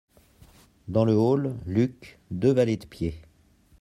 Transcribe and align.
Dans 0.87 1.05
le 1.05 1.13
hall, 1.15 1.53
Luc, 1.67 2.17
deux 2.31 2.51
valets 2.53 2.77
de 2.77 2.87
pied. 2.87 3.21